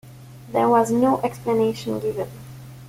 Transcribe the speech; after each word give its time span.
There 0.51 0.67
was 0.67 0.89
no 0.89 1.21
explanation 1.21 1.99
given. 1.99 2.27